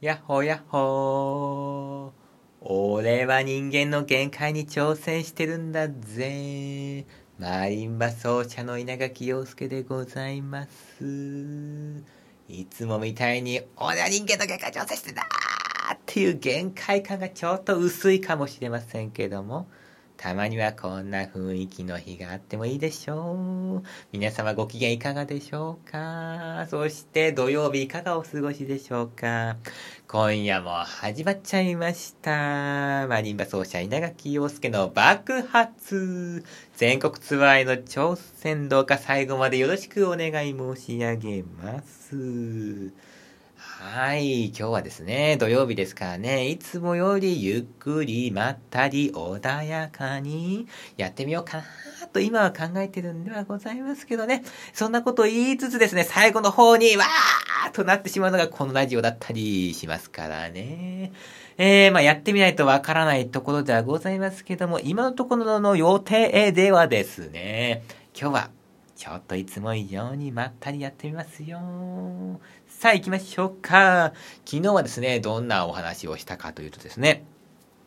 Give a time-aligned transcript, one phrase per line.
[0.00, 2.64] やっほーやっほー。
[2.64, 7.04] 俺は人間の限界に挑戦してるんだぜ。
[7.36, 12.04] マリンバ奏者の稲垣陽介でございます。
[12.48, 15.26] いつもみたいに、俺は人間の限界挑戦してんだ
[15.94, 19.66] っていう限界感がちょっと薄いかもしれませんけども、
[20.18, 23.86] たまにはこんな雰囲気の日があってもいいでしょう。
[24.10, 26.66] 皆様ご機嫌いかがでしょうか？
[26.68, 29.56] そして土曜日いかがお過ごしでしょうか？
[30.08, 33.06] 今夜も始まっちゃいました。
[33.06, 36.44] マリンバ奏者稲垣陽介の爆発。
[36.74, 42.92] 全国ツアーへの挑戦どうか最後までよろしくお願い申し上げます。
[43.80, 44.46] はい。
[44.46, 51.58] 今日はですね、土曜日ですからね、いつもよりゆっくり、まったり、穏やかにやってみようか
[52.00, 54.42] なと今は考えてるんではございますけどね。
[54.72, 61.12] そんなことを言いつつですね、最後の方に、わーとなってしまうのがこのラジオだったりしますからね。
[61.56, 67.84] えー、まあやってみないとわからないところではございますけども、今のところの予定ではですね、
[68.20, 68.50] 今日は
[68.98, 71.60] ちょっといつも以上にまったりやってみますよ。
[72.66, 74.12] さあ行きましょうか。
[74.44, 77.24] 昨日はですね、どんなお話をしたかというとですね、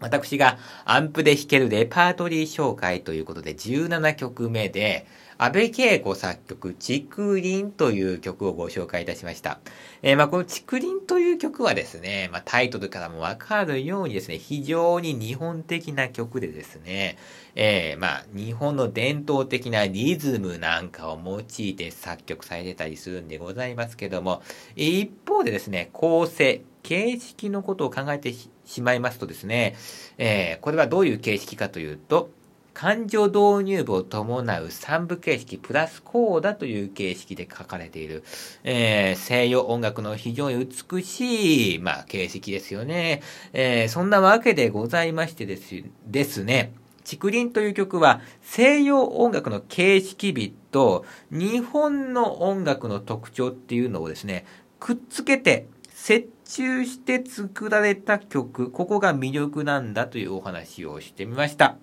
[0.00, 5.06] 私がアンプで弾けるレパートリー紹介ということで17曲目で、
[5.38, 7.04] 安倍恵子作曲、竹
[7.42, 9.60] 林という曲をご紹介いたしました。
[10.00, 17.18] えー、まあこの竹林という曲はですね、まあタイトルからもわかるようにですね、非常に日本的な曲でですね、
[17.54, 24.42] えー、まあ日本の伝統的なリズムなんかを用いて作曲されてたりするんでございますけども、
[24.74, 28.32] 一方でですね、構成、形式のことを考えて
[28.64, 29.76] しまいますとですね、
[30.16, 32.30] えー、これはどういう形式かというと、
[32.78, 38.22] 感情導入部を伴う三部形式プラスコーダという形式で書かれている、
[38.64, 43.22] えー、西洋音楽の非常に美しい、まあ、形式ですよね。
[43.54, 54.44] えー、そんなわけでございましてですですね、竹林という曲は西洋音楽の形式美と日本の音楽の特徴っていうのをですね、
[54.80, 55.66] くっつけて
[56.06, 61.78] 折衷して作られた曲、ここが魅力なんだというお話をしてみました。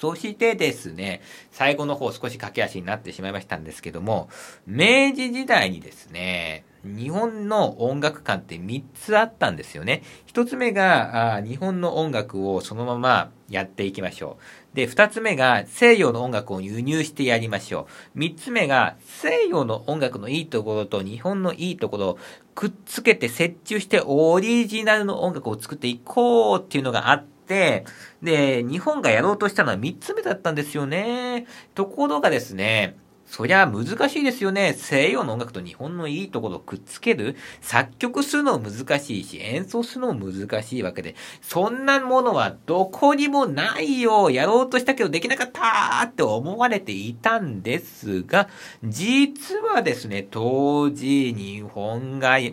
[0.00, 4.28] そしてですね、最後の方少し駆け足になってしまいましたんですけども、
[4.66, 10.02] 明治時代にですね、日本の音楽館って3つあったんですよね。
[10.32, 14.38] 1つ目が日本の音楽をそのままやっていきましょ
[14.72, 14.76] う。
[14.76, 18.18] で、2つ目が西洋の音楽を輸入してやりましょう。
[18.20, 22.18] 3つ目が西洋の音楽のいいところと日本のいいところを
[22.54, 27.84] くっつけて折衷してオリジナルの音楽を作っていこうっていうのがあって、で、
[28.22, 31.46] 日本がやろうとしたのは3つ目だったんですよね。
[31.74, 34.72] ところがですね、そりゃ難しいですよね。
[34.72, 48.48] 西洋の音楽と日本のいいところをくっつける作曲するのも難しいし、演奏するのも難しいわけで、そんなものはどこにもないよやろうとしたけどできなかったって思われていたんですが、
[48.82, 52.52] 実はですね、当時日本が最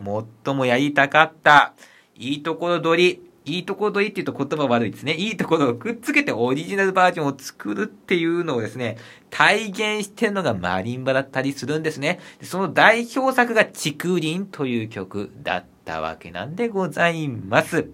[0.53, 1.73] もやりたかった、
[2.17, 5.13] いいところ取り、いいところ取りって言うと言葉悪いですね。
[5.13, 8.97] いいところをくっつけてオリジナルバージョンを作るっていうのをですね、
[9.29, 12.19] 体現してるのがマリンバだったりするんですね。
[12.41, 17.87] その代表作が竹林という曲だったわけなんでございます。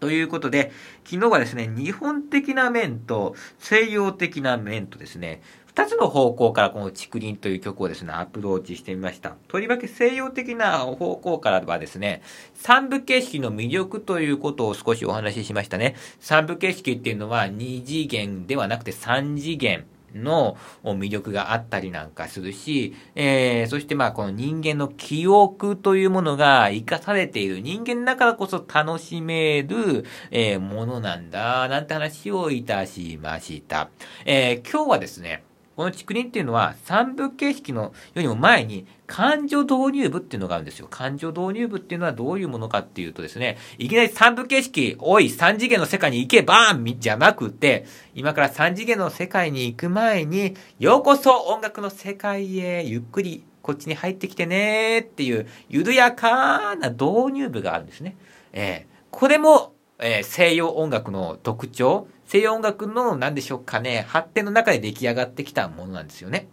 [0.00, 0.72] ということで、
[1.04, 5.40] 昨日はですね、日本的な面と西洋的な面とですね、
[5.76, 9.34] 二つの方向からこの竹林という曲をですね、アプローチしてみました。
[9.48, 12.22] とりわけ西洋的な方向からはですね、
[12.54, 15.96] 三部形式の魅力ということを少しお話ししましたね。
[16.20, 19.84] 三部形式っていうのは二次元ではなくて三次元。
[20.14, 33.88] の魅力があったりなんかするし、えー、そしてまあこの人間の記憶というものが生かされている人間だからこそ楽しめる、えー、ものなんだ、なんて話をいたしました。
[34.24, 35.42] えー、今日はですね、
[35.76, 40.86] この竹林っていうのは三部形式のよりも前に感情導入部っていうのがあるんですよ。
[40.88, 47.84] 感情導入部っていうのはどういうものかっていうとですね、いきなり三部形式、おい、三次元の世界に行けばーんじゃなくて、
[48.14, 58.16] 今から三次元の世界に行く前に、ようこそ音楽の世界へゆっくりこっちに入ってきてねーっていう緩やかな導入部があるんですね。
[58.52, 66.48] えー、これも、えー、西洋音楽の特徴、西洋音楽の何でしょうかね、発展の中で出来上がってきたものなんですよね。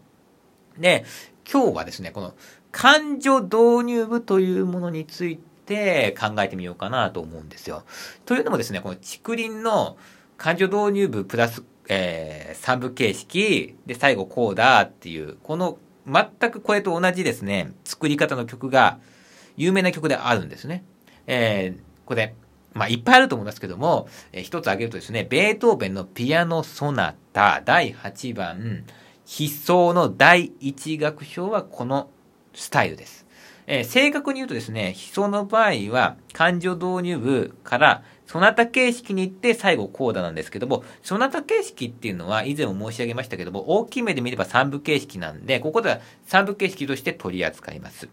[0.78, 1.06] で、
[1.52, 2.34] 今日はですね、この
[2.72, 7.84] 感情導入部というものについて考えてみようかなと思うんですよ。
[8.26, 9.98] というのもですね、この竹林の
[10.38, 15.78] 感情導入部プラス、えー、三部形式で最後こうだっていう、この
[16.08, 19.00] 全くこれと同じですね、作り方の曲が
[19.58, 20.84] 有名な曲であるんですね。
[21.28, 22.36] えー、これ、
[22.74, 28.86] まあ、いっぱいあると思いますけども、えー、一つ挙げるとですね、ベートーベンのピアノソナタ第8番、
[29.40, 32.10] 悲壮の第1楽章はこの
[32.54, 33.26] スタイルです。
[33.68, 48.08] えー、正確に言うとですね、悲壮の場合は、感情導入部からそなた形式に行って最後コーダなんですけども、そなた形式っていうのは以前も申し上げましたけども、大きい目で見れば3部形式なんで、ここでは3部形式として取り扱います。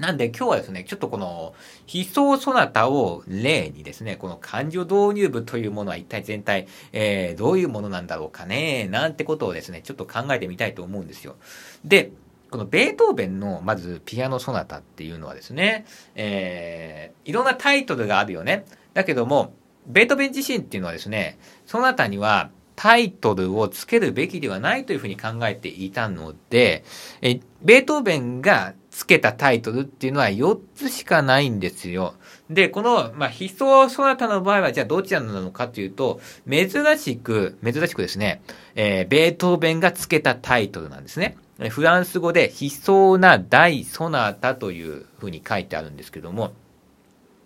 [0.00, 1.54] なんで今日はですね、ちょっとこの、
[1.92, 11.36] 悲壮そなたを例にですね、この感情導入部というものは一体全体、えー、どういうものなんだろうかね、なんてことをですね、ちょっと考えてみたいと思うんですよ。
[11.84, 12.12] で、
[12.50, 15.84] このベートーベンの、まず、ピアノソナタっていうのはですね、
[16.14, 18.64] えー、いろんなタイトルがあるよね。
[18.94, 19.54] だけども、
[19.86, 26.84] ベートーベン自身っていうのはですね、そなたにはタイトルをつけるべきではないというふうに考えていたので、
[27.22, 32.14] えベートーベンがつけたタイトルっていうのは4つしかないんですよ。
[32.50, 36.68] で、この、まあ、悲壮そなたの場合は、じゃあどちらなのかというと、珍
[36.98, 38.42] しく、珍しくですね、
[38.74, 41.36] えー、ベートーベンがつけたタイトルなんですね。
[41.70, 46.52] フランス語で悲壮な大ソナタというふうに書いてあるんですけども、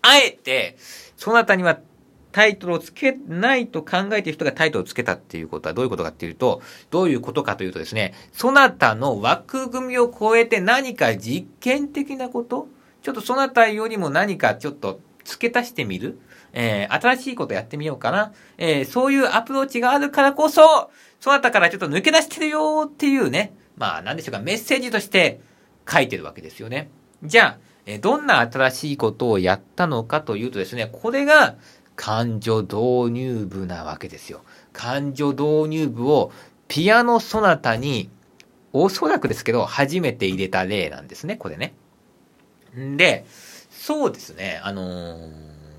[0.01, 0.79] あえて、
[1.19, 1.79] そなたには
[2.33, 12.67] タイトルをつけないと考えている人がタイトルをつけたっていうことはどういうことかっていうと、どういうことかというとですね、そなたの枠組みを超えて何か実験的なこと？
[13.03, 16.19] ちょっとそなたよりも何かちょっと付け足してみる？
[16.55, 18.33] えー、新しいことやってみようかな？
[18.59, 20.91] えー、そういうアプローチがあるからこそ、
[21.21, 25.41] そなたからちょっと抜け出してるよっていうね、まあ、なんでしょうか、メッセージとして
[25.91, 26.91] 書いてるわけですよね。
[27.23, 31.57] じゃあ、えどんな新しいことをやったのかというとですね、これが
[31.97, 34.43] 感情導入部なわけですよ。
[34.73, 36.33] 感情導入部を
[36.69, 38.09] ピアノソナタに
[38.73, 41.75] おそらくですけど、初めて入れた例なんですね、これね。
[42.77, 43.27] んで、
[43.71, 45.31] そうですね、あのー、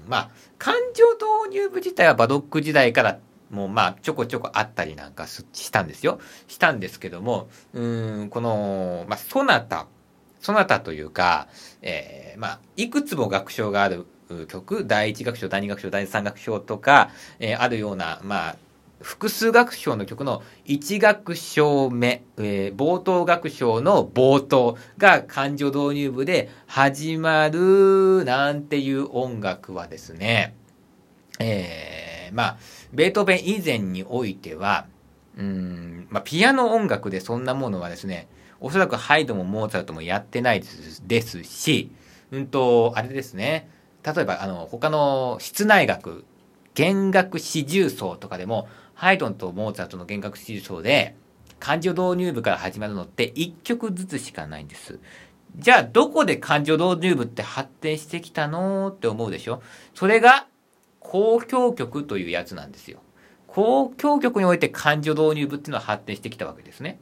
[0.07, 3.19] まあ、感情導入部自体はバドック時代から
[3.49, 6.19] もうまあちょこちょこあったりなんかしたんですよ。
[6.47, 9.87] したんですけども、うん、この、まあ、ソナタ
[10.43, 11.47] そなたというか、
[11.81, 14.05] えー、まあ、いくつも楽章がある
[14.47, 17.09] 曲、第一楽章、第二楽章、第三楽章とか、
[17.39, 18.55] えー、あるような、まあ、
[19.03, 30.55] 複数楽章の曲の1楽章目、えー、冒頭楽章の冒頭が感情導入部で始まるなんていう音楽はですね、
[31.39, 32.57] えー、まあ、
[32.93, 34.87] ベートーベン以前においては、
[35.37, 38.27] うん、まあ、ピアノ音楽でそんなものはですね、
[38.61, 40.63] おそらくハイドもモーツァルトもやってない
[41.05, 41.91] ですし、
[42.31, 43.69] うんと、あれですね。
[44.05, 46.25] 例えば、あの、他の室内楽、
[46.73, 51.15] 弦楽四重奏とかでも、ハイドンとモーツァルトの弦楽四重奏で、
[51.59, 54.99] 感情導入部から始まるのって1曲ずつしかないんです。
[55.55, 59.61] じゃあ、どこで感情導入部って発展してきたのって思うでしょ？
[59.93, 60.47] それが、
[61.03, 62.99] 交響曲というやつなんですよ。
[63.47, 66.99] 交響曲において感情導入部っていうのは発展してきたわけですね。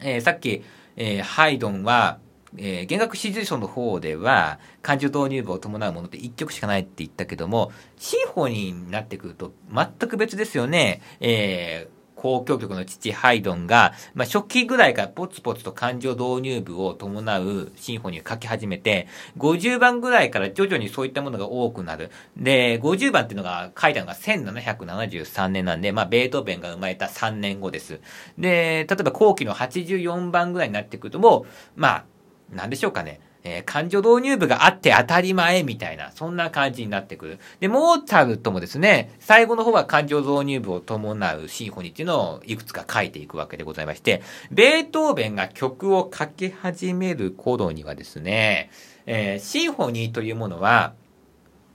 [0.00, 0.62] えー、さっき、
[0.96, 2.18] えー、ハイドンは、
[2.56, 11.00] えー、弦楽四重奏の方では、感情導入部を伴うものって1曲しかないって言ったけども、シンフォニーになってくると全く別ですよね。
[11.20, 19.08] えー交響曲の父ハイドンが、まあ、初期ぐらいからポツポツと感情導入部を伴うシンフォニーを書き始めて、
[19.38, 22.10] 50番ぐらいから徐々にそういったものが多くなる。
[22.36, 28.00] で、50番っていうのが書いたのが1773年なんで、まあ、ベートーベンが生まれた3年後です。
[28.36, 31.46] で、例えば後期の84番ぐらいになってくるとも
[31.76, 32.04] う、まあ、
[32.52, 33.20] なんでしょうかね。
[33.42, 37.38] えー、感情導入部があって当たり前みたいな、そんな感じになってくる。
[37.60, 48.70] で、モーツァルトもですね、最後の方は感情導入部を伴うシンフォニーっていうのをいくつか書いていくわけでございまして、ベートーベンが曲を書き始める頃にはですね、
[49.06, 50.94] えー、シンフォニーというものは、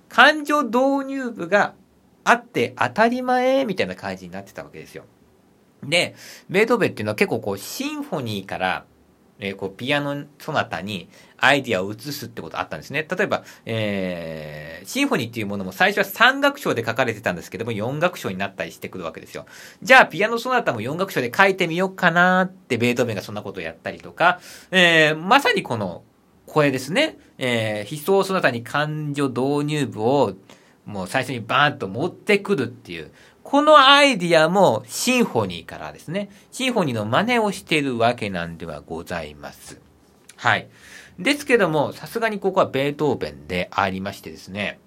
[0.09, 1.73] 感情導入部が
[2.23, 5.05] あって当たり前みたいな感じになってたわけですよ。
[5.83, 6.15] で、
[6.49, 8.85] ベートーベンっていうのは結構こう、シンフォニーから、
[9.39, 13.05] えー、こう、ピアノソナタにアイディアを移すってことあったんですね。
[13.09, 19.45] 例えば、えー、シンフォニーっていうものも最初は3楽章で書かれてたんですけども、4楽章になったりしてくるわけですよ。
[19.81, 24.39] じゃあ、ピアノソナタも4楽章で書いてみようかなってベートーベンがそんなことをやったりとか、
[24.71, 26.03] えー、まさにこの、
[26.47, 30.33] これですね、えー、悲壮ソナタに感情導入部を、
[30.85, 33.11] もう最初にバーンと持ってくるっていう、
[33.45, 39.79] このアイディアもシンフォニーからですね、シンフォニーの真似をしているわけなんではございます。
[40.35, 40.67] はい。
[41.19, 44.79] ですけども、さすがにここはベートーベンでありましてですね、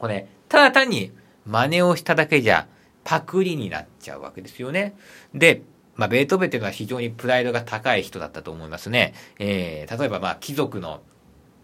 [0.00, 1.12] これ、ただ単に
[1.46, 2.66] 真似をしただけじゃ
[3.04, 4.96] パクリになっちゃうわけですよね。
[5.32, 5.62] で、
[5.94, 9.14] まあ、ベートーベンっていうのは非常にプライドが高い人だったと思いますね。
[9.38, 11.00] えー、例えばまあ、貴族の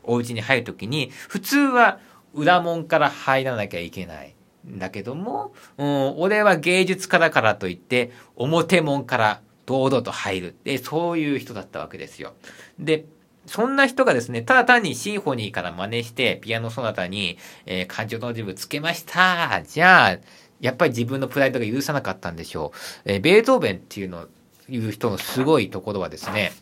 [0.04, 1.98] お家に入るときに、普通は
[2.34, 4.36] 裏門から入らなきゃいけない。
[4.66, 10.56] だけども、うん、俺は芸術家だからといって、表門から堂々と入る。
[10.64, 12.34] で、そういう人だったわけですよ。
[12.78, 13.04] で、
[13.46, 20.18] そんな人がですね、ただ単にシンフォニーから真似して、ピアノソナタに、えー、感情の自分つけましたじゃあ、
[20.60, 22.72] やっぱり自分のプライドが許さなかったんでしょ
[23.06, 23.12] う。
[23.12, 24.28] えー、ベートーベンっていうの、
[24.68, 26.52] いう人のすごいところはですね、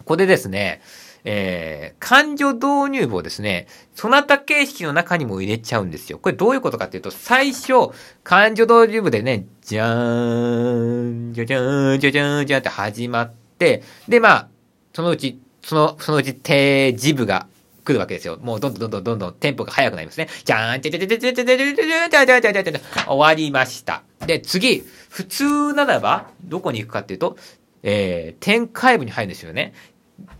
[0.00, 0.82] ここでですね、
[1.24, 6.18] えー、感情導入部をですね、そなた形式の中にも入れちゃうんですよ。
[6.18, 7.90] これどういうことかっていうと、最初、
[8.24, 14.48] 感情導入部でね、じゃーん、じゃじゃーん、じゃじゃーん、じゃーんって始まって、で、まあ、
[14.92, 17.46] そのうちその、そのうち手、ジブが
[17.84, 18.38] 来るわけですよ。
[18.42, 20.28] もうどんどんどんどんどんテンポが速くなりますね。
[20.44, 24.02] じゃーん、てててててててててててててて終わりました。
[24.26, 27.36] で、次、普通ならば、どこに行くかっていうと、
[27.84, 29.72] えー、展開部に入るんですよね。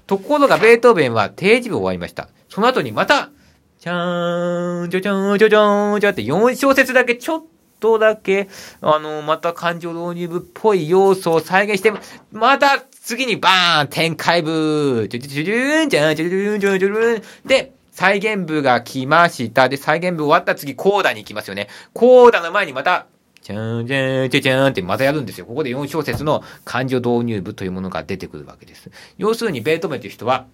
[0.06, 2.28] ところが、ベートーベンは定時部終わりました。
[2.48, 3.30] その後にまた、
[3.78, 7.42] じゃーん、じゃじゃーん、じゃじゃーん、じゃって4小節だけちょっ
[7.80, 8.48] とだけ、
[8.80, 11.92] あの、また感情導入部っぽい要素を再現して、
[12.30, 19.68] また次にバーン展開部ジュジュジュジュンジャンジュジュンジュンジュンで、再現部が来ました。
[19.68, 21.68] で、再現部終わった次、コーダに行きますよね。
[21.92, 23.06] コーダの前にまた、
[23.42, 25.46] じゃんじゃんじゃじゃんってまたやるんですよ。
[25.46, 28.90] ここで4小節の感情導入部というものが出てくるわけです。
[29.18, 30.46] 要するに、ベートーベンという人は、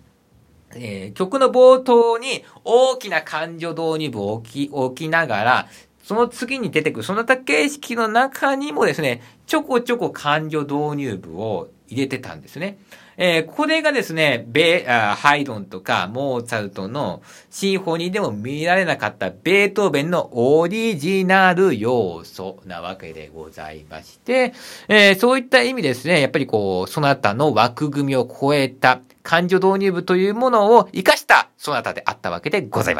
[0.74, 5.68] えー、曲の冒頭に大きな感情導入部を置き、置きながら、
[6.08, 12.78] その次に出てくる、その他形式の中にもですね、ちょこちょこ感情導入部を入れてたんですね。
[13.18, 24.54] えー、これがですね、ベあハイドンとかモーツァルトのシンフォニーでも見られなかったベートーベンのオリジナル要素なわけでございまして、
[24.88, 32.96] えー、そういった意味ですね、やっぱりこう、そなたの枠組みを超えた感情導入部というものを活かしたそなたであったわけでございます。